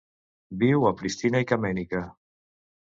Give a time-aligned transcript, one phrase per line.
[0.63, 2.05] Viu a Pristina i Kamenica.